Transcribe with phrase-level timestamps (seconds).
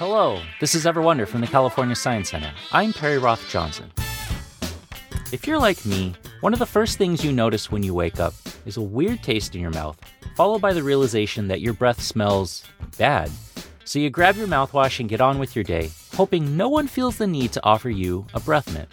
[0.00, 2.50] Hello, this is Ever Wonder from the California Science Center.
[2.72, 3.92] I'm Perry Roth Johnson.
[5.30, 8.32] If you're like me, one of the first things you notice when you wake up
[8.64, 10.00] is a weird taste in your mouth,
[10.36, 12.64] followed by the realization that your breath smells
[12.96, 13.30] bad.
[13.84, 17.18] So you grab your mouthwash and get on with your day, hoping no one feels
[17.18, 18.88] the need to offer you a breath mint.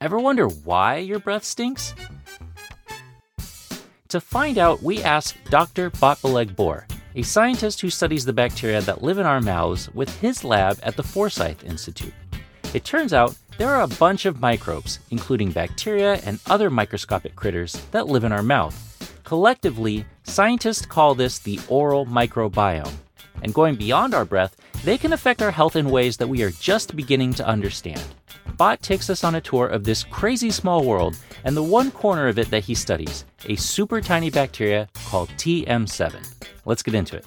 [0.00, 1.94] Ever wonder why your breath stinks?
[4.08, 5.90] To find out, we asked Dr.
[5.90, 10.44] Batbileg Bor, a scientist who studies the bacteria that live in our mouths, with his
[10.44, 12.14] lab at the Forsyth Institute.
[12.74, 17.74] It turns out there are a bunch of microbes, including bacteria and other microscopic critters,
[17.90, 18.74] that live in our mouth.
[19.24, 22.94] Collectively, scientists call this the oral microbiome.
[23.42, 26.50] And going beyond our breath, they can affect our health in ways that we are
[26.50, 28.02] just beginning to understand.
[28.56, 32.28] Bot takes us on a tour of this crazy small world and the one corner
[32.28, 36.26] of it that he studies a super tiny bacteria called TM7.
[36.64, 37.26] Let's get into it.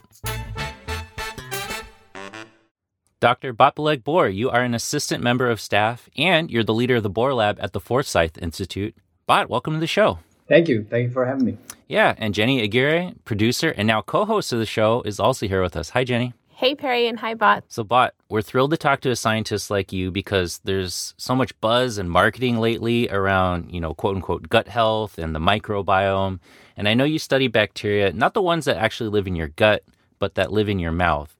[3.20, 3.54] Dr.
[3.54, 7.10] Batbileg Bor, you are an assistant member of staff and you're the leader of the
[7.10, 8.96] Bor Lab at the Forsyth Institute.
[9.26, 10.20] Bot, welcome to the show.
[10.48, 10.86] Thank you.
[10.88, 11.58] Thank you for having me.
[11.88, 15.64] Yeah, and Jenny Aguirre, producer and now co host of the show, is also here
[15.64, 15.90] with us.
[15.90, 16.34] Hi, Jenny.
[16.66, 17.63] Hey, Perry, and hi, Bot.
[17.68, 21.54] So, Bot, we're thrilled to talk to a scientist like you because there's so much
[21.62, 26.40] buzz and marketing lately around, you know, quote unquote, gut health and the microbiome.
[26.76, 29.84] And I know you study bacteria, not the ones that actually live in your gut,
[30.18, 31.36] but that live in your mouth.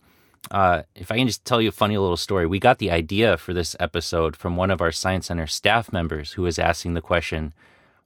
[0.52, 3.36] Uh, if I can just tell you a funny little story, we got the idea
[3.36, 7.02] for this episode from one of our Science Center staff members who was asking the
[7.02, 7.52] question,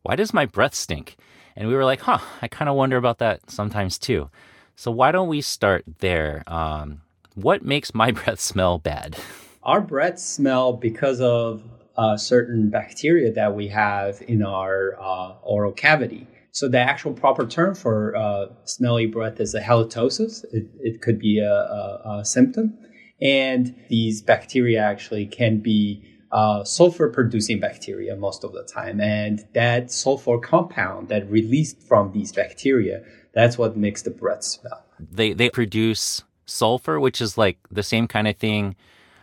[0.04, 1.18] Why does my breath stink?
[1.58, 4.30] And we were like, Huh, I kind of wonder about that sometimes too.
[4.78, 6.46] So why don't we start there?
[6.48, 7.02] Um,
[7.44, 9.18] what makes my breath smell bad?
[9.64, 11.64] Our breath smell because of
[11.98, 16.28] uh, certain bacteria that we have in our uh, oral cavity.
[16.52, 20.46] So the actual proper term for uh, smelly breath is a halitosis.
[20.52, 22.78] It, it could be a, a, a, symptom,
[23.22, 29.46] and these bacteria actually can be uh, sulfur producing bacteria most of the time, and
[29.54, 33.04] that sulfur compound that released from these bacteria
[33.34, 34.84] that's what makes the breath smell.
[35.00, 38.76] They they produce sulfur, which is like the same kind of thing.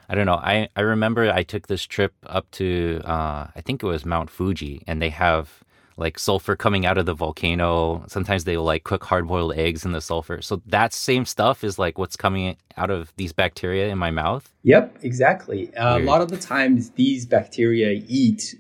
[0.09, 0.35] I don't know.
[0.35, 4.31] I, I remember I took this trip up to uh, I think it was Mount
[4.31, 5.65] Fuji, and they have
[5.99, 8.05] like sulfur coming out of the volcano.
[8.07, 10.43] Sometimes they will like cook hard boiled eggs in the sulfur.
[10.43, 14.53] So that same stuff is like what's coming out of these bacteria in my mouth.
[14.63, 15.75] Yep, exactly.
[15.75, 18.55] Uh, a lot of the times these bacteria eat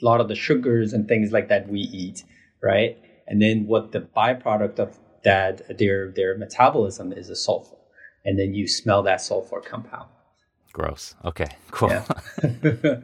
[0.00, 2.24] a lot of the sugars and things like that we eat,
[2.62, 2.96] right?
[3.30, 7.76] and then what the byproduct of that their their metabolism is a sulfur
[8.30, 10.08] and then you smell that sulfur compound.
[10.72, 11.16] Gross.
[11.24, 11.90] Okay cool.
[11.90, 12.04] Yeah.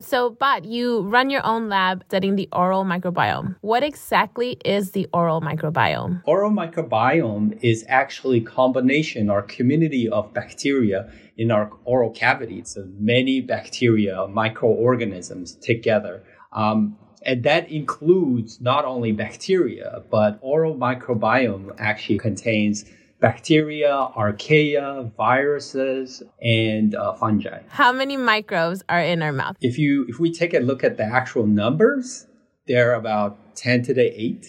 [0.00, 3.56] so but you run your own lab studying the oral microbiome.
[3.60, 6.22] What exactly is the oral microbiome?
[6.24, 13.42] Oral microbiome is actually combination or community of bacteria in our oral cavity so many
[13.42, 16.24] bacteria microorganisms together.
[16.52, 22.86] Um, and that includes not only bacteria, but oral microbiome actually contains
[23.20, 27.62] bacteria, archaea, viruses, and uh, fungi.
[27.68, 29.56] How many microbes are in our mouth?
[29.60, 32.26] If you if we take a look at the actual numbers,
[32.66, 34.46] they're about 10 to the 8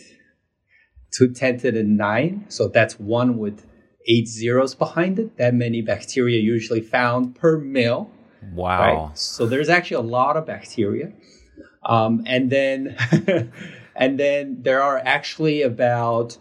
[1.14, 2.46] to 10 to the 9.
[2.50, 3.66] So that's one with
[4.08, 5.38] eight zeros behind it.
[5.38, 8.12] That many bacteria usually found per mil.
[8.54, 9.08] Wow.
[9.08, 9.18] Right?
[9.18, 11.12] So there's actually a lot of bacteria.
[11.84, 12.98] Um, and then,
[13.96, 16.38] and then there are actually about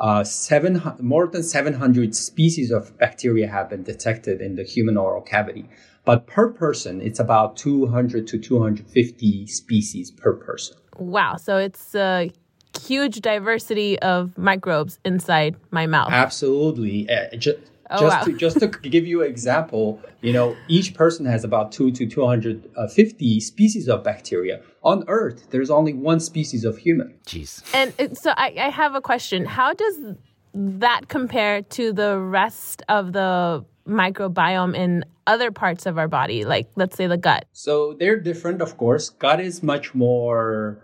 [0.00, 5.20] uh, seven more than 700 species of bacteria have been detected in the human oral
[5.22, 5.68] cavity.
[6.04, 10.78] But per person, it's about 200 to 250 species per person.
[10.96, 11.36] Wow.
[11.36, 12.32] So it's a
[12.80, 16.10] huge diversity of microbes inside my mouth.
[16.10, 17.08] Absolutely.
[17.10, 17.58] Uh, just,
[17.92, 18.24] Oh, just wow.
[18.24, 22.06] to just to give you an example, you know, each person has about two to
[22.06, 24.62] two hundred fifty species of bacteria.
[24.82, 27.14] On Earth, there's only one species of human.
[27.26, 27.62] Jeez.
[27.74, 29.44] And so I, I have a question.
[29.44, 30.16] How does
[30.54, 36.68] that compare to the rest of the microbiome in other parts of our body, like
[36.76, 37.44] let's say the gut?
[37.52, 39.10] So they're different, of course.
[39.10, 40.82] Gut is much more,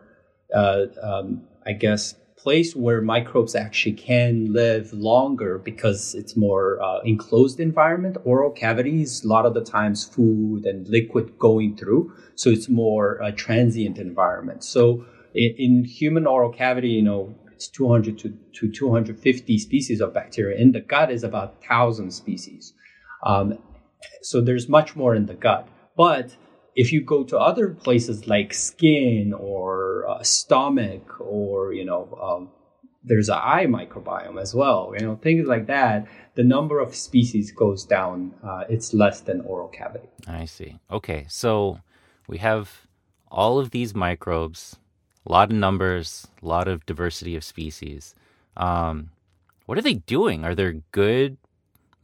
[0.54, 2.14] uh, um, I guess,
[2.46, 8.16] place where microbes actually can live longer because it's more uh, enclosed environment.
[8.22, 12.12] Oral cavities, a lot of the times food and liquid going through.
[12.36, 14.62] So it's more a transient environment.
[14.62, 15.04] So
[15.34, 20.56] in, in human oral cavity, you know, it's 200 to, to 250 species of bacteria.
[20.56, 22.74] In the gut is about 1,000 species.
[23.24, 23.58] Um,
[24.22, 25.66] so there's much more in the gut.
[25.96, 26.36] But
[26.76, 32.50] if you go to other places like skin or uh, stomach or you know um,
[33.02, 34.92] there's an eye microbiome as well.
[34.98, 36.06] You know, things like that.
[36.34, 38.34] The number of species goes down.
[38.44, 40.08] Uh, it's less than oral cavity.
[40.26, 40.78] I see.
[40.90, 41.80] Okay, so
[42.28, 42.86] we have
[43.30, 44.76] all of these microbes,
[45.24, 48.14] a lot of numbers, a lot of diversity of species.
[48.56, 49.10] Um,
[49.66, 50.44] what are they doing?
[50.44, 51.38] Are there good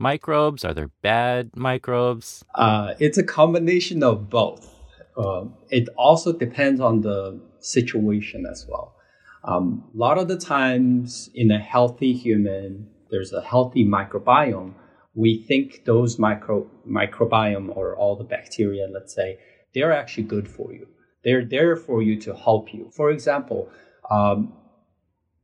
[0.03, 0.65] microbes?
[0.65, 2.45] Are there bad microbes?
[2.55, 4.69] Uh, it's a combination of both.
[5.17, 8.97] Um, it also depends on the situation as well.
[9.45, 14.75] Um, a lot of the times in a healthy human, there's a healthy microbiome.
[15.15, 19.39] We think those micro microbiome or all the bacteria, let's say,
[19.75, 20.87] they're actually good for you.
[21.25, 22.91] They're there for you to help you.
[22.95, 23.69] For example,
[24.11, 24.55] um,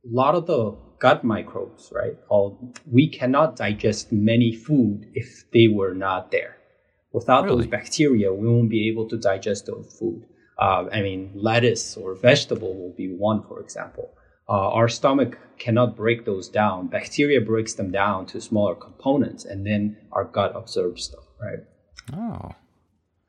[0.05, 2.15] a lot of the gut microbes, right?
[2.29, 6.57] All, we cannot digest many food if they were not there.
[7.11, 7.57] Without really?
[7.63, 10.25] those bacteria, we won't be able to digest those food.
[10.59, 14.11] Uh, I mean, lettuce or vegetable will be one, for example.
[14.47, 16.87] Uh, our stomach cannot break those down.
[16.87, 21.59] Bacteria breaks them down to smaller components, and then our gut absorbs them, right?
[22.13, 22.51] Oh.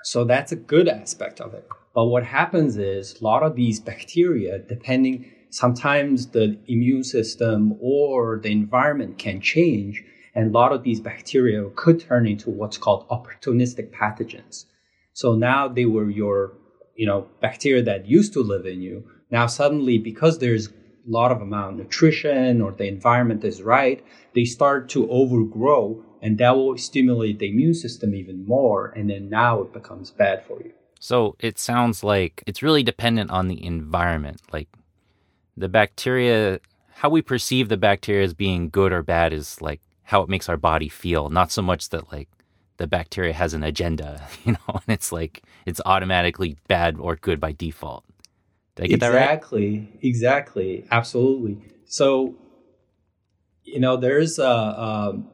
[0.03, 1.69] So that's a good aspect of it.
[1.95, 8.41] But what happens is a lot of these bacteria, depending, sometimes the immune system or
[8.43, 10.03] the environment can change,
[10.35, 14.65] and a lot of these bacteria could turn into what's called opportunistic pathogens.
[15.13, 16.53] So now they were your
[16.97, 19.05] you know bacteria that used to live in you.
[19.31, 20.73] Now suddenly because there's a
[21.07, 24.05] lot of amount nutrition or the environment is right
[24.35, 29.31] they start to overgrow and that will stimulate the immune system even more and then
[29.31, 30.73] now it becomes bad for you.
[31.01, 34.43] So it sounds like it's really dependent on the environment.
[34.53, 34.69] Like
[35.57, 36.61] the bacteria
[36.95, 40.49] how we perceive the bacteria as being good or bad is like how it makes
[40.49, 42.29] our body feel not so much that like
[42.81, 47.39] the bacteria has an agenda, you know, and it's like it's automatically bad or good
[47.39, 48.05] by default.
[48.75, 49.99] Did I get exactly, that right?
[50.03, 51.59] Exactly, absolutely.
[51.85, 52.37] So,
[53.65, 55.29] you know, there's a um,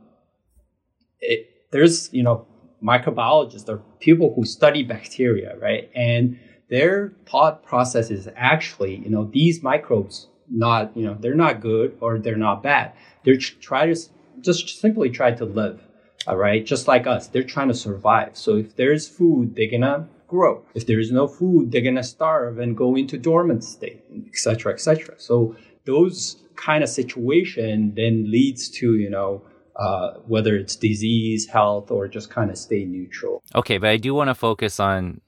[1.20, 2.48] it, there's you know
[2.82, 5.88] microbiologists or people who study bacteria, right?
[5.94, 11.60] And their thought process is actually, you know, these microbes not, you know, they're not
[11.60, 12.92] good or they're not bad.
[13.24, 13.96] They're try to
[14.40, 15.80] just simply try to live
[16.26, 16.64] all right?
[16.64, 18.36] Just like us they're trying to survive.
[18.36, 20.62] So if there's food they're gonna grow.
[20.74, 25.14] If there is no food they're gonna starve and go into dormant state etc etc
[25.18, 29.42] so those kind of situation then leads to you know
[29.76, 33.42] uh, whether it's disease health or just kind of stay neutral.
[33.54, 35.20] Okay but i do want to focus on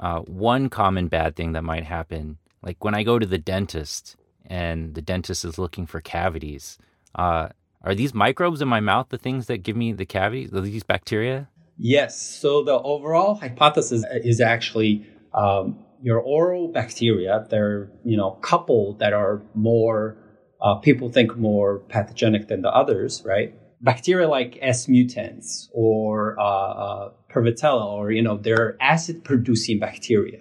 [0.00, 4.16] uh, one common bad thing that might happen like when i go to the dentist
[4.46, 6.78] and the dentist is looking for cavities
[7.14, 7.48] uh,
[7.82, 10.52] are these microbes in my mouth the things that give me the cavities?
[10.52, 11.48] Are these bacteria?
[11.78, 12.20] Yes.
[12.20, 17.46] So the overall hypothesis is actually um, your oral bacteria.
[17.48, 20.16] They're you know couple that are more
[20.60, 23.54] uh, people think more pathogenic than the others, right?
[23.80, 30.40] Bacteria like S mutans or uh, uh, Prevotella, or you know, they're acid producing bacteria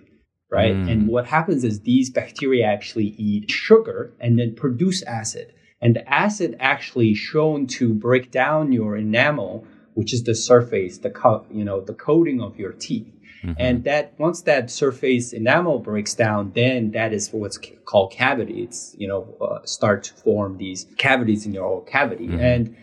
[0.50, 0.76] right?
[0.76, 0.92] Mm.
[0.92, 5.54] And what happens is these bacteria actually eat sugar and then produce acid.
[5.82, 11.10] And the acid actually shown to break down your enamel, which is the surface, the
[11.10, 13.14] co- you know, the coating of your teeth.
[13.44, 13.54] Mm-hmm.
[13.58, 18.64] And that once that surface enamel breaks down, then that is what's called cavity.
[18.64, 22.28] It's you know uh, start to form these cavities in your oral cavity.
[22.28, 22.40] Mm-hmm.
[22.42, 22.76] And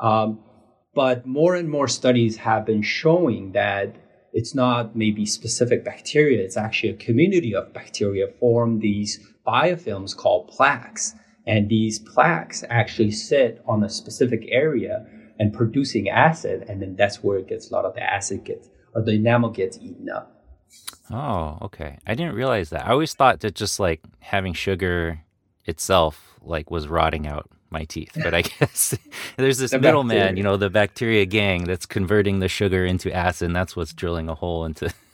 [0.00, 0.40] um,
[0.94, 3.94] but more and more studies have been showing that
[4.32, 6.42] it's not maybe specific bacteria.
[6.42, 11.14] It's actually a community of bacteria form these biofilms called plaques.
[11.46, 15.06] And these plaques actually sit on a specific area
[15.38, 18.68] and producing acid, and then that's where it gets a lot of the acid gets
[18.94, 20.44] or the enamel gets eaten up.
[21.10, 21.98] Oh, okay.
[22.06, 22.86] I didn't realize that.
[22.86, 25.22] I always thought that just like having sugar
[25.64, 28.12] itself like was rotting out my teeth.
[28.22, 28.96] But I guess
[29.36, 33.46] there's this the middleman, you know, the bacteria gang that's converting the sugar into acid,
[33.46, 34.92] and that's what's drilling a hole into.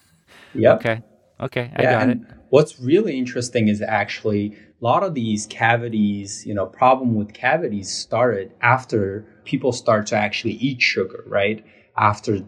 [0.55, 0.75] Yeah.
[0.77, 1.03] Okay.
[1.39, 1.71] Okay.
[1.77, 2.19] I yeah, got it.
[2.49, 7.93] What's really interesting is actually a lot of these cavities, you know, problem with cavities
[7.93, 11.63] started after people start to actually eat sugar, right?
[11.97, 12.41] After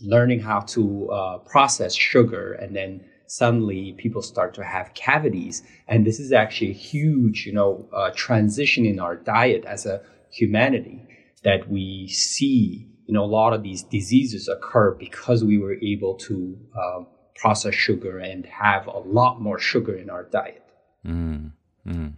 [0.00, 6.06] learning how to uh, process sugar and then suddenly people start to have cavities and
[6.06, 10.00] this is actually a huge you know uh, transition in our diet as a
[10.30, 11.02] humanity
[11.42, 16.14] that we see you know a lot of these diseases occur because we were able
[16.14, 17.00] to uh,
[17.36, 20.62] process sugar and have a lot more sugar in our diet
[21.06, 21.50] mm.
[21.86, 22.14] Mm.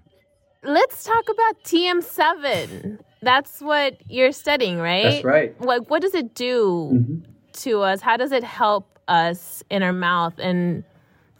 [0.63, 2.99] Let's talk about TM7.
[3.23, 5.05] That's what you're studying, right?
[5.05, 5.61] That's right.
[5.61, 7.33] Like, what does it do mm-hmm.
[7.61, 8.01] to us?
[8.01, 10.83] How does it help us in our mouth and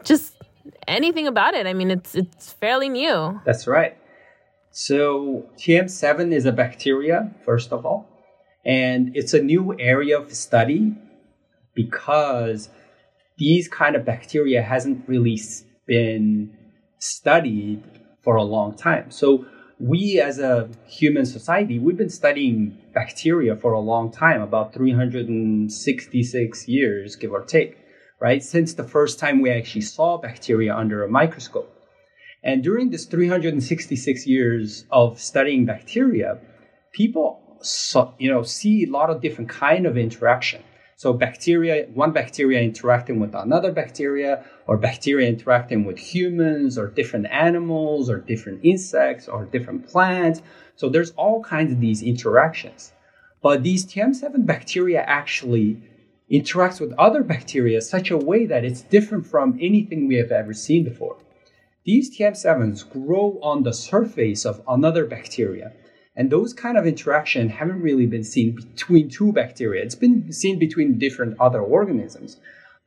[0.05, 0.35] just
[0.89, 1.67] anything about it?
[1.67, 3.41] I mean, it's it's fairly new.
[3.45, 3.97] That's right.
[4.71, 8.09] So TM7 is a bacteria, first of all,
[8.65, 10.95] and it's a new area of study
[11.75, 12.69] because
[13.39, 15.41] these kind of bacteria hasn't really
[15.87, 16.57] been
[16.99, 17.83] studied
[18.23, 19.11] for a long time.
[19.11, 19.47] So
[19.79, 26.69] we as a human society, we've been studying bacteria for a long time, about 366
[26.69, 27.79] years, give or take,
[28.21, 28.43] right?
[28.43, 31.73] Since the first time we actually saw bacteria under a microscope.
[32.43, 36.39] And during this 366 years of studying bacteria,
[36.93, 40.63] people saw, you know see a lot of different kind of interaction.
[40.99, 47.27] So bacteria, one bacteria interacting with another bacteria, or bacteria interacting with humans, or different
[47.31, 50.41] animals, or different insects, or different plants.
[50.77, 52.93] So there's all kinds of these interactions.
[53.43, 55.83] But these TM7 bacteria actually
[56.31, 60.53] interacts with other bacteria such a way that it's different from anything we have ever
[60.53, 61.17] seen before.
[61.85, 65.73] These TM7s grow on the surface of another bacteria.
[66.17, 69.85] And those kind of interaction haven't really been seen between two bacteria.
[69.85, 72.39] It's been seen between different other organisms,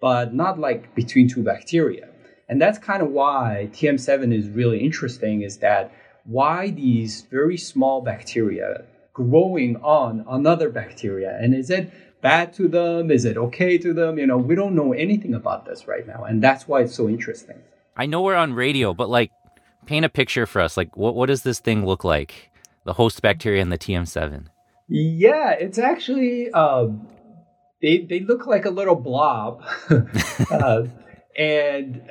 [0.02, 2.10] but not like between two bacteria.
[2.50, 5.94] And that's kind of why TM7 is really interesting is that
[6.26, 13.10] why these very small bacteria growing on another bacteria and is it bad to them
[13.10, 16.24] is it okay to them you know we don't know anything about this right now
[16.24, 17.60] and that's why it's so interesting
[18.00, 19.30] I know we're on radio, but like,
[19.86, 20.78] paint a picture for us.
[20.78, 22.50] Like, what what does this thing look like?
[22.86, 24.46] The host bacteria and the TM7.
[24.88, 27.10] Yeah, it's actually um,
[27.82, 29.66] they they look like a little blob,
[30.50, 30.84] uh,
[31.38, 32.10] and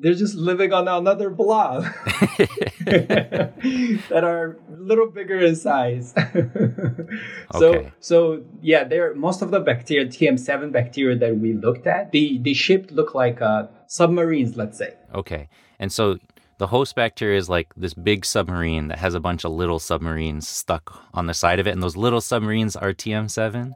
[0.00, 1.82] they're just living on another blob
[2.84, 6.14] that are a little bigger in size.
[7.52, 7.92] so Okay.
[8.00, 12.54] so yeah, there most of the bacteria TM7 bacteria that we looked at, the the
[12.54, 14.94] shaped look like uh, submarines, let's say.
[15.14, 15.48] Okay.
[15.78, 16.18] And so
[16.58, 20.46] the host bacteria is like this big submarine that has a bunch of little submarines
[20.46, 21.70] stuck on the side of it.
[21.70, 23.72] And those little submarines are TM7?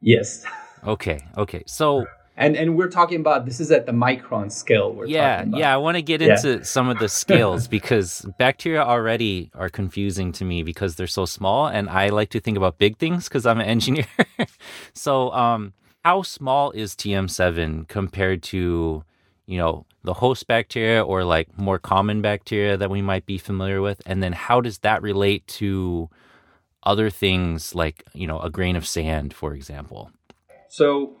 [0.00, 0.44] Yes.
[0.84, 1.20] Okay.
[1.38, 1.62] Okay.
[1.66, 2.04] So,
[2.38, 4.92] And and we're talking about this is at the micron scale.
[4.92, 5.58] We're yeah, talking about.
[5.60, 6.34] yeah, I want to get Yeah.
[6.34, 11.24] into some of the scales because bacteria already are confusing to me because they're so
[11.24, 11.66] small.
[11.66, 14.06] And I like to think about big things because I'm an engineer.
[14.92, 15.72] so, um,
[16.04, 19.02] how small is TM7 compared to,
[19.46, 23.80] you know, the host bacteria or like more common bacteria that we might be familiar
[23.80, 24.02] with?
[24.06, 26.08] And then how does that relate to
[26.82, 30.10] other things like, you know, a grain of sand, for example?
[30.68, 31.16] So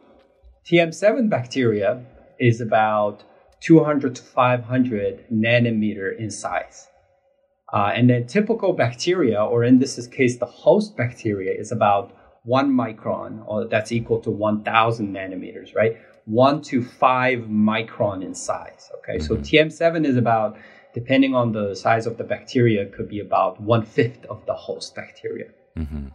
[0.70, 2.04] TM7 bacteria
[2.40, 3.22] is about
[3.60, 6.88] 200 to 500 nanometer in size.
[7.72, 12.72] Uh, and then typical bacteria, or in this case, the host bacteria, is about one
[12.72, 15.96] micron, or that's equal to 1,000 nanometers, right?
[16.26, 18.90] One to five micron in size.
[18.98, 20.56] Okay, so TM7 is about,
[20.94, 24.94] depending on the size of the bacteria, could be about one fifth of the host
[24.94, 25.50] bacteria.
[25.76, 26.08] hmm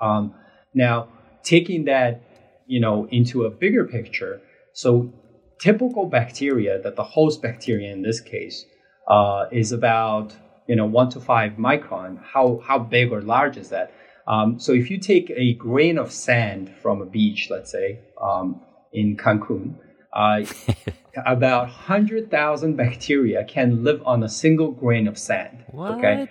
[0.00, 0.34] Um,
[0.74, 1.08] now,
[1.42, 2.22] taking that,
[2.66, 4.40] you know, into a bigger picture,
[4.72, 5.12] so
[5.60, 8.64] typical bacteria, that the host bacteria in this case,
[9.08, 10.34] uh, is about
[10.66, 12.22] you know one to five micron.
[12.22, 13.92] How how big or large is that?
[14.26, 18.62] Um, so if you take a grain of sand from a beach, let's say um,
[18.92, 19.74] in Cancun,
[20.12, 20.44] uh,
[21.26, 25.64] about hundred thousand bacteria can live on a single grain of sand.
[25.70, 25.92] What?
[25.92, 26.28] Okay.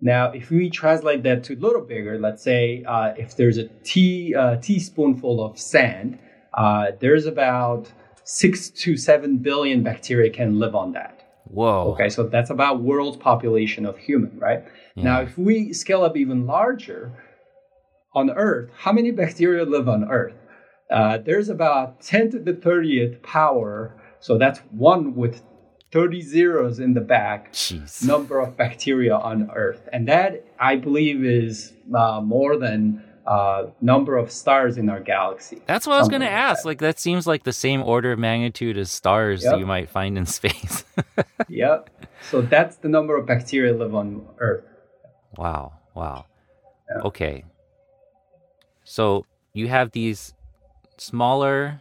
[0.00, 3.68] Now, if we translate that to a little bigger, let's say uh, if there's a
[3.84, 6.18] tea uh, teaspoonful of sand,
[6.54, 7.92] uh, there's about
[8.24, 11.16] six to seven billion bacteria can live on that.
[11.44, 11.92] Whoa.
[11.92, 14.64] Okay, so that's about world population of human, right?
[14.96, 17.12] Now, if we scale up even larger,
[18.14, 20.34] on Earth, how many bacteria live on Earth?
[20.90, 25.42] Uh, there's about 10 to the 30th power, so that's one with
[25.92, 28.04] 30 zeros in the back Jeez.
[28.06, 34.16] number of bacteria on Earth, and that I believe is uh, more than uh, number
[34.16, 35.60] of stars in our galaxy.
[35.66, 36.64] That's what I was going Something to like ask.
[36.64, 39.58] Like that seems like the same order of magnitude as stars that Yep.
[39.60, 40.84] you might find in space.
[41.48, 41.90] Yep.
[42.30, 44.64] So that's the number of bacteria live on Earth.
[45.36, 45.72] wow.
[45.94, 46.26] Wow.
[47.04, 47.44] Okay.
[48.84, 50.34] So you have these
[50.96, 51.80] smaller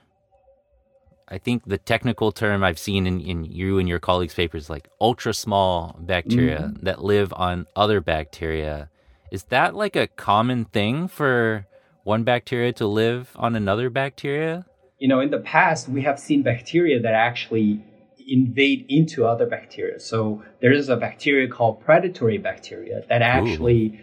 [1.32, 4.90] I think the technical term I've seen in, in you and your colleagues' papers like
[5.00, 6.86] ultra small bacteria Mm-hmm.
[6.86, 8.90] that live on other bacteria.
[9.32, 11.68] Is that like a common thing for
[12.04, 14.66] one bacteria to live on another bacteria?
[14.98, 17.84] You know, in the past, we have seen bacteria that actually
[18.28, 20.00] invade into other bacteria.
[20.00, 24.00] So there is a bacteria called predatory bacteria that actually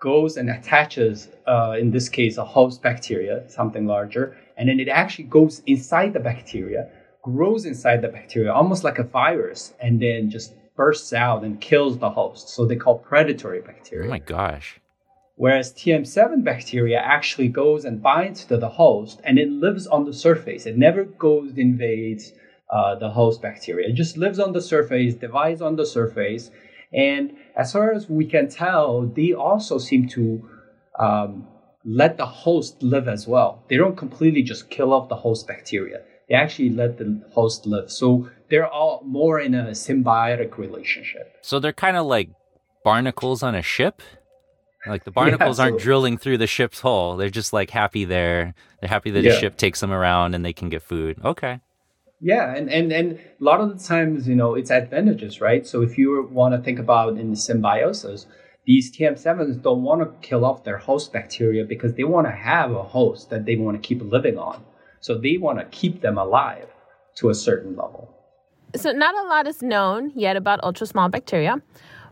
[0.00, 4.88] goes and attaches, uh, in this case, a host bacteria, something larger, and then it
[4.88, 6.88] actually goes inside the bacteria,
[7.22, 11.98] grows inside the bacteria, almost like a virus, and then just bursts out and kills
[11.98, 12.48] the host.
[12.48, 14.06] So they call predatory bacteria.
[14.06, 14.80] Oh my gosh.
[15.36, 20.12] Whereas TM7 bacteria actually goes and binds to the host and it lives on the
[20.12, 20.66] surface.
[20.66, 22.32] It never goes invades
[22.70, 23.88] uh, the host bacteria.
[23.88, 26.50] It just lives on the surface, divides on the surface.
[26.92, 30.48] And as far as we can tell, they also seem to
[30.98, 31.48] um,
[31.84, 33.64] let the host live as well.
[33.68, 36.02] They don't completely just kill off the host bacteria.
[36.28, 37.90] They actually let the host live.
[37.90, 41.36] So they're all more in a symbiotic relationship.
[41.42, 42.30] So they're kind of like
[42.84, 44.02] barnacles on a ship?
[44.86, 47.16] Like the barnacles yeah, aren't drilling through the ship's hull.
[47.16, 48.54] They're just like happy there.
[48.80, 49.32] They're happy that yeah.
[49.32, 51.18] the ship takes them around and they can get food.
[51.24, 51.60] Okay.
[52.24, 55.66] Yeah, and, and and a lot of the times, you know, it's advantages, right?
[55.66, 58.26] So if you want to think about in the symbiosis,
[58.64, 62.70] these TM7s don't want to kill off their host bacteria because they want to have
[62.72, 64.64] a host that they want to keep living on.
[65.00, 66.68] So they want to keep them alive
[67.16, 68.14] to a certain level.
[68.76, 71.60] So not a lot is known yet about ultra small bacteria.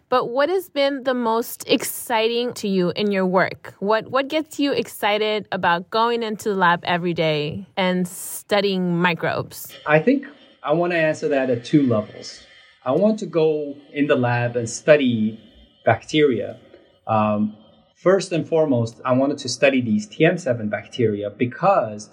[0.08, 3.74] But what has been the most exciting to you in your work?
[3.78, 9.72] What what gets you excited about going into the lab every day and studying microbes?
[9.86, 10.26] I think
[10.64, 12.44] I want to answer that at two levels.
[12.84, 15.38] I want to go in the lab and study
[15.84, 16.58] bacteria.
[17.06, 17.56] Um,
[17.96, 22.10] first and foremost, I wanted to study these TM7 bacteria because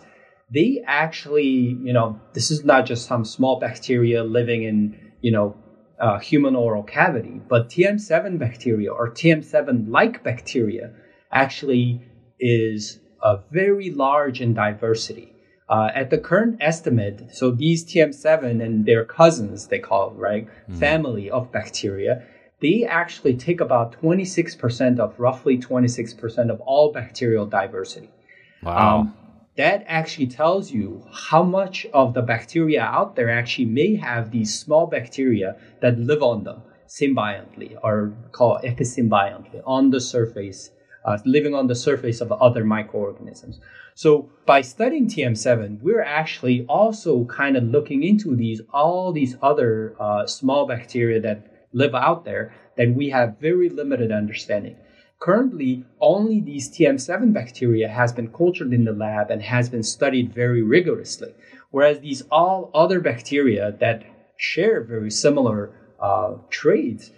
[0.54, 5.56] they actually, you know, this is not just some small bacteria living in, you know,
[6.00, 7.42] uh, human oral cavity.
[7.48, 10.94] But TM7 bacteria or TM7 like bacteria
[11.32, 12.02] actually
[12.40, 15.34] is uh, very large in diversity.
[15.70, 20.48] Uh, at the current estimate, so these TM7 and their cousins, they call it, right,
[20.70, 20.80] mm.
[20.80, 22.24] family of bacteria,
[22.60, 28.10] they actually take about 26% of roughly 26% of all bacterial diversity.
[28.64, 29.00] Wow.
[29.00, 29.14] Um,
[29.58, 34.58] that actually tells you how much of the bacteria out there actually may have these
[34.58, 40.70] small bacteria that live on them symbiotically or called episymbiotically on the surface,
[41.06, 43.60] uh, living on the surface of other microorganisms.
[43.96, 49.96] So by studying TM7, we're actually also kind of looking into these all these other
[50.00, 54.78] uh, small bacteria that live out there that we have very limited understanding.
[55.20, 60.34] Currently, only these TM7 bacteria has been cultured in the lab and has been studied
[60.34, 61.34] very rigorously,
[61.72, 64.04] whereas these all other bacteria that
[64.38, 67.12] share very similar uh, traits,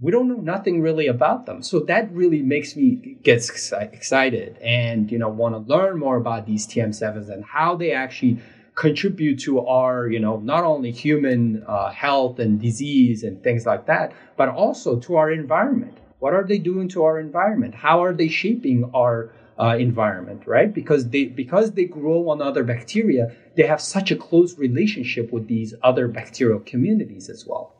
[0.00, 1.62] we don't know nothing really about them.
[1.62, 3.38] So that really makes me get
[3.72, 8.40] excited and you know want to learn more about these TM7s and how they actually
[8.74, 13.86] contribute to our, you know, not only human uh, health and disease and things like
[13.86, 15.98] that, but also to our environment.
[16.18, 17.74] What are they doing to our environment?
[17.74, 20.72] How are they shaping our uh, environment, right?
[20.72, 25.48] Because they because they grow on other bacteria, they have such a close relationship with
[25.48, 27.74] these other bacterial communities as well.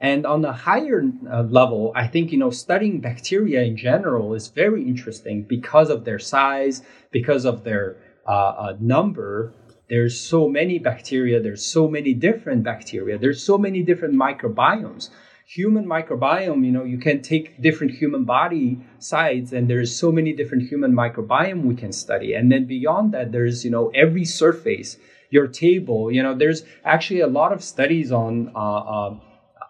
[0.00, 4.48] And on a higher uh, level, I think you know studying bacteria in general is
[4.48, 8.30] very interesting because of their size, because of their uh,
[8.64, 9.52] uh number.
[9.92, 11.38] There's so many bacteria.
[11.38, 13.18] There's so many different bacteria.
[13.18, 15.10] There's so many different microbiomes
[15.44, 20.32] human microbiome, you know, you can take different human body sites and there's so many
[20.32, 22.32] different human microbiome we can study.
[22.32, 24.96] And then beyond that, there's, you know, every surface,
[25.30, 29.14] your table, you know, there's actually a lot of studies on uh, uh,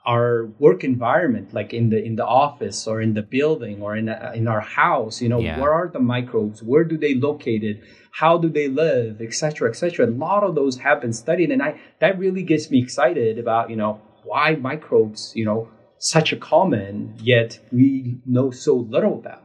[0.04, 4.08] our work environment, like in the in the office or in the building or in
[4.08, 5.22] a, in our house.
[5.22, 5.60] You know, yeah.
[5.60, 6.62] where are the microbes?
[6.62, 7.82] Where do they located?
[8.10, 9.20] How do they live?
[9.20, 9.68] Etc.
[9.68, 10.04] Etc.
[10.04, 13.70] A lot of those have been studied, and I that really gets me excited about
[13.70, 19.42] you know why microbes, you know, such a common, yet we know so little about.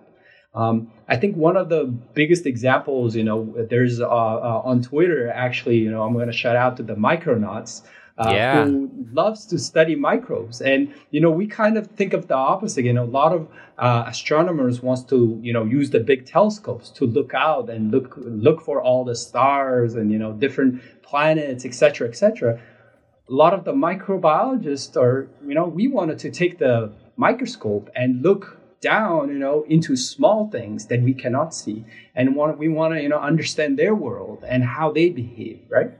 [0.55, 5.29] Um, I think one of the biggest examples, you know, there's uh, uh, on Twitter,
[5.29, 7.83] actually, you know, I'm going to shout out to the Micronauts.
[8.19, 8.65] Uh, yeah.
[8.65, 10.59] who loves to study microbes.
[10.59, 12.83] And, you know, we kind of think of the opposite.
[12.83, 16.89] You know, a lot of uh, astronomers wants to, you know, use the big telescopes
[16.91, 21.63] to look out and look look for all the stars and, you know, different planets,
[21.63, 22.59] etc., etc
[23.29, 28.23] a lot of the microbiologists are, you know, we wanted to take the microscope and
[28.23, 31.83] look down, you know, into small things that we cannot see,
[32.15, 35.91] and want we want to, you know, understand their world and how they behave, right?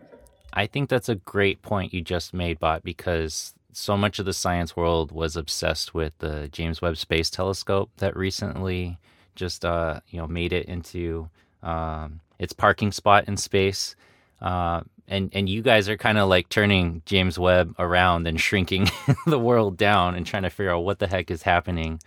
[0.58, 4.34] I think that's a great point you just made, Bot, because so much of the
[4.34, 8.98] science world was obsessed with the James Webb Space Telescope that recently
[9.36, 11.30] just, uh, you know, made it into
[11.62, 13.96] um, its parking spot in space.
[14.41, 18.89] Uh, and and you guys are kind of like turning James Webb around and shrinking
[19.28, 22.02] the world down and trying to figure out what the heck is happening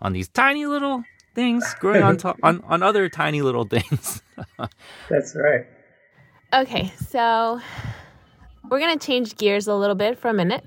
[0.00, 4.22] on these tiny little things growing on top on, on other tiny little things.
[5.10, 5.66] That's right.
[6.54, 7.60] Okay, so
[8.68, 10.64] we're gonna change gears a little bit for a minute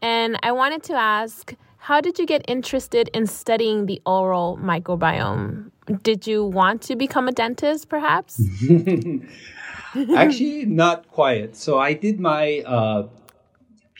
[0.00, 5.70] And I wanted to ask how did you get interested in studying the oral microbiome?
[6.02, 8.42] Did you want to become a dentist, perhaps?
[10.16, 11.54] Actually, not quite.
[11.54, 13.08] So I did my uh,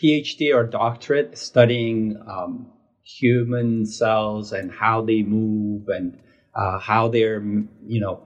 [0.03, 2.66] PhD or doctorate studying um,
[3.05, 6.18] human cells and how they move and
[6.55, 7.40] uh, how they're,
[7.87, 8.26] you know,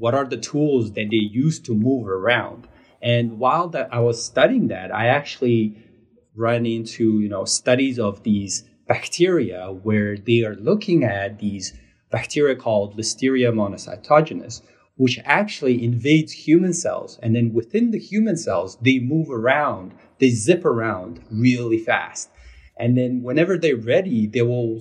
[0.00, 2.66] what are the tools that they use to move around.
[3.02, 5.76] And while that I was studying that, I actually
[6.34, 11.78] run into, you know, studies of these bacteria where they are looking at these
[12.10, 14.62] bacteria called Listeria monocytogenes,
[14.96, 17.18] which actually invades human cells.
[17.22, 22.30] And then within the human cells, they move around, they zip around really fast.
[22.78, 24.80] And then whenever they're ready, they will,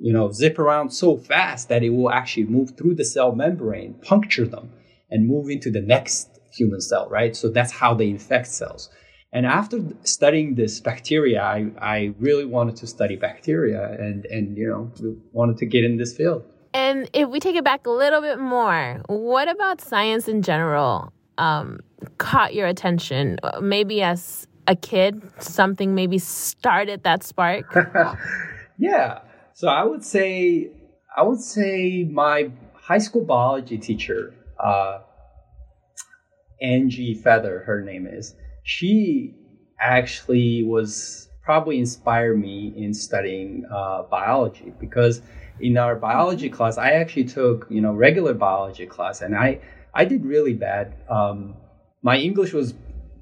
[0.00, 3.94] you know, zip around so fast that it will actually move through the cell membrane,
[4.02, 4.72] puncture them,
[5.10, 7.36] and move into the next human cell, right?
[7.36, 8.88] So that's how they infect cells.
[9.32, 14.68] And after studying this bacteria, I, I really wanted to study bacteria and, and, you
[14.68, 14.90] know,
[15.32, 16.42] wanted to get in this field.
[16.72, 21.12] And if we take it back a little bit more, what about science in general
[21.38, 21.80] um,
[22.18, 23.38] caught your attention?
[23.60, 27.72] Maybe as a kid, something maybe started that spark?
[28.78, 29.20] yeah.
[29.60, 30.70] So I would say,
[31.14, 35.00] I would say my high school biology teacher, uh,
[36.62, 39.34] Angie Feather, her name is, she
[39.78, 45.20] actually was probably inspired me in studying uh, biology because
[45.60, 49.60] in our biology class, I actually took you know regular biology class, and I
[49.92, 50.94] I did really bad.
[51.10, 51.54] Um,
[52.00, 52.72] my English was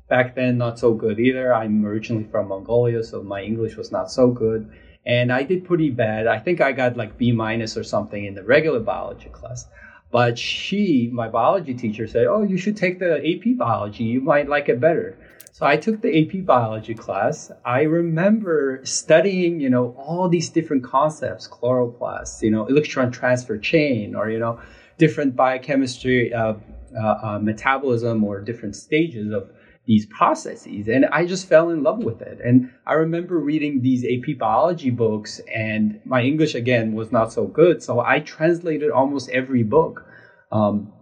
[0.09, 1.53] back then not so good either.
[1.53, 4.70] I'm originally from Mongolia, so my English was not so good,
[5.06, 6.26] and I did pretty bad.
[6.26, 9.66] I think I got like B minus or something in the regular biology class.
[10.11, 14.04] But she, my biology teacher, said, "Oh, you should take the AP biology.
[14.04, 15.18] You might like it better."
[15.52, 17.50] So I took the AP biology class.
[17.64, 24.14] I remember studying, you know, all these different concepts, chloroplasts, you know, electron transfer chain,
[24.14, 24.61] or you know,
[24.98, 26.54] different biochemistry, uh,
[26.96, 29.50] uh, uh, metabolism, or different stages of
[29.88, 30.87] these processes.
[30.87, 32.38] And I just fell in love with it.
[32.44, 37.46] And I remember reading these AP biology books, and my English again was not so
[37.46, 40.05] good, so I translated almost every book.
[40.53, 40.92] Um,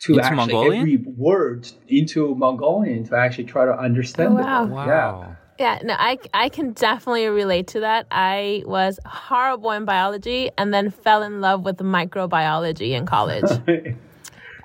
[0.00, 0.80] to into actually Mongolian?
[0.80, 4.64] every word into Mongolian to actually try to understand oh, wow.
[4.64, 4.68] it.
[4.68, 4.86] Wow.
[4.86, 5.34] Yeah.
[5.60, 8.06] Yeah, no, I, I can definitely relate to that.
[8.12, 13.50] I was horrible in biology and then fell in love with microbiology in college.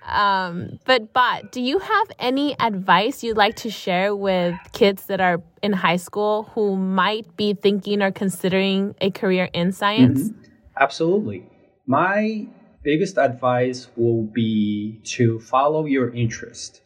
[0.06, 1.13] um, but,
[1.52, 5.98] do you have any advice you'd like to share with kids that are in high
[5.98, 10.30] school who might be thinking or considering a career in science?
[10.30, 10.42] Mm-hmm.
[10.80, 11.46] Absolutely.
[11.86, 12.48] My
[12.84, 16.82] biggest advice will be to follow your interest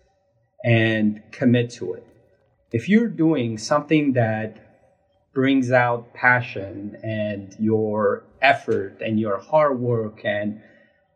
[0.64, 2.06] and commit to it.
[2.72, 4.58] If you're doing something that
[5.34, 10.62] brings out passion and your effort and your hard work and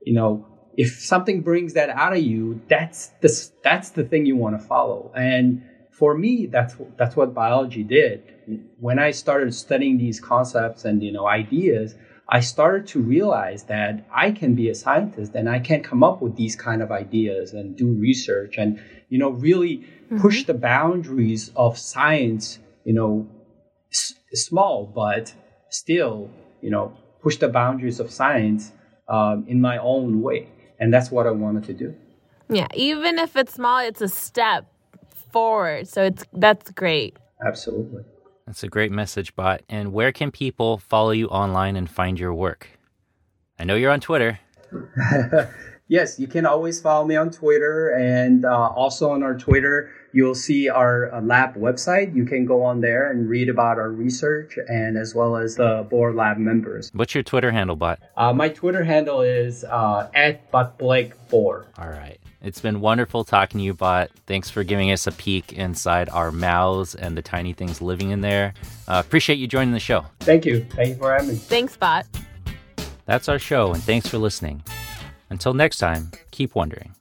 [0.03, 4.35] you know if something brings that out of you that's the that's the thing you
[4.35, 8.23] want to follow and for me that's that's what biology did
[8.79, 11.95] when i started studying these concepts and you know ideas
[12.33, 16.21] I started to realize that I can be a scientist and I can come up
[16.21, 18.79] with these kind of ideas and do research and
[19.09, 20.21] you know really mm-hmm.
[20.21, 22.59] push the boundaries of science.
[22.85, 23.27] You know,
[23.91, 25.33] s- small but
[25.69, 26.29] still
[26.61, 28.71] you know push the boundaries of science
[29.09, 30.47] um, in my own way,
[30.81, 31.95] and that's what I wanted to do.
[32.49, 34.65] Yeah, even if it's small, it's a step
[35.31, 35.87] forward.
[35.87, 37.15] So it's that's great.
[37.45, 38.03] Absolutely.
[38.45, 39.61] That's a great message, Bot.
[39.69, 42.67] And where can people follow you online and find your work?
[43.57, 44.39] I know you're on Twitter.
[45.87, 47.91] yes, you can always follow me on Twitter.
[47.91, 52.15] And uh, also on our Twitter, you'll see our uh, lab website.
[52.15, 55.85] You can go on there and read about our research and as well as the
[55.89, 56.91] Bor Lab members.
[56.93, 57.99] What's your Twitter handle, Bot?
[58.15, 61.33] Uh, my Twitter handle is uh, at botblake4.
[61.33, 62.19] All right.
[62.43, 64.09] It's been wonderful talking to you, Bot.
[64.25, 68.21] Thanks for giving us a peek inside our mouths and the tiny things living in
[68.21, 68.53] there.
[68.87, 70.05] Uh, appreciate you joining the show.
[70.21, 70.65] Thank you.
[70.71, 71.35] Thank you for having me.
[71.35, 72.07] Thanks, Bot.
[73.05, 74.63] That's our show, and thanks for listening.
[75.29, 76.95] Until next time, keep wondering.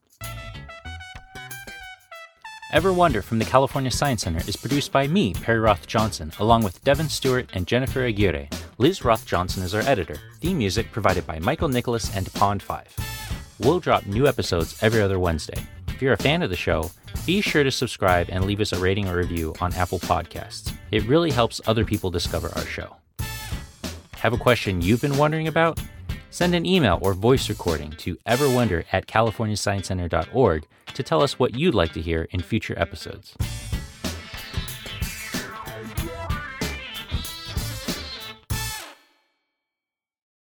[2.73, 6.63] Ever Wonder from the California Science Center is produced by me, Perry Roth Johnson, along
[6.63, 8.49] with Devin Stewart and Jennifer Aguirre.
[8.79, 10.17] Liz Roth Johnson is our editor.
[10.39, 13.57] Theme music provided by Michael Nicholas and Pond 5.
[13.59, 15.61] We'll drop new episodes every other Wednesday.
[15.89, 16.93] If you're a fan of the show,
[17.27, 20.73] be sure to subscribe and leave us a rating or review on Apple Podcasts.
[20.93, 22.95] It really helps other people discover our show.
[24.13, 25.81] Have a question you've been wondering about?
[26.31, 31.75] Send an email or voice recording to everwonder at californiasciencecenter.org to tell us what you'd
[31.75, 33.37] like to hear in future episodes.